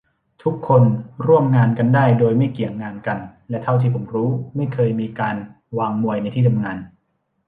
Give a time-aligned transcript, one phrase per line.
[0.43, 0.83] ทุกคน
[1.27, 3.17] ร่วมงานกันได้โดยไม่เกี่ยงงานกัน
[3.49, 5.35] และเท่าที่ผมรู้ไม่เคยมีการ
[5.77, 6.77] วางมวยในที่ทำงาน